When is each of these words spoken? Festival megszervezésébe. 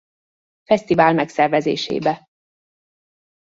Festival 0.63 1.13
megszervezésébe. 1.13 2.27